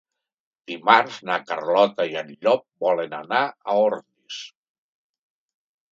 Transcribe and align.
Dimarts 0.71 1.19
na 1.29 1.35
Carlota 1.51 2.07
i 2.13 2.17
en 2.23 2.33
Llop 2.45 2.65
volen 2.87 3.15
anar 3.21 3.43
a 3.75 3.79
Ordis. 3.85 4.43